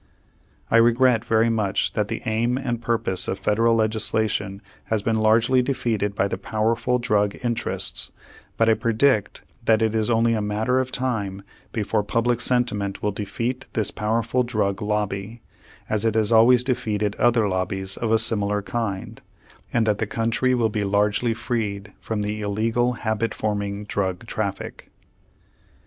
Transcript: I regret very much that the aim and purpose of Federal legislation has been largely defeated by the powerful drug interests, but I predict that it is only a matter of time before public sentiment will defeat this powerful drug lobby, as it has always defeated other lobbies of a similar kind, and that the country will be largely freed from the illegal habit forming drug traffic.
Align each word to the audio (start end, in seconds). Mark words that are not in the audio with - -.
I 0.71 0.77
regret 0.77 1.23
very 1.23 1.51
much 1.51 1.93
that 1.93 2.07
the 2.07 2.23
aim 2.25 2.57
and 2.57 2.81
purpose 2.81 3.27
of 3.27 3.37
Federal 3.37 3.75
legislation 3.75 4.63
has 4.85 5.03
been 5.03 5.17
largely 5.19 5.61
defeated 5.61 6.15
by 6.15 6.27
the 6.27 6.39
powerful 6.39 6.97
drug 6.97 7.37
interests, 7.43 8.11
but 8.57 8.67
I 8.67 8.73
predict 8.73 9.43
that 9.65 9.83
it 9.83 9.93
is 9.93 10.09
only 10.09 10.33
a 10.33 10.41
matter 10.41 10.79
of 10.79 10.91
time 10.91 11.43
before 11.71 12.01
public 12.01 12.41
sentiment 12.41 13.03
will 13.03 13.11
defeat 13.11 13.67
this 13.73 13.91
powerful 13.91 14.41
drug 14.41 14.81
lobby, 14.81 15.43
as 15.87 16.03
it 16.03 16.15
has 16.15 16.31
always 16.31 16.63
defeated 16.63 17.15
other 17.17 17.47
lobbies 17.47 17.95
of 17.95 18.11
a 18.11 18.17
similar 18.17 18.63
kind, 18.63 19.21
and 19.71 19.85
that 19.85 19.99
the 19.99 20.07
country 20.07 20.55
will 20.55 20.69
be 20.69 20.83
largely 20.83 21.35
freed 21.35 21.93
from 21.99 22.23
the 22.23 22.41
illegal 22.41 22.93
habit 22.93 23.35
forming 23.35 23.83
drug 23.83 24.25
traffic. 24.25 24.89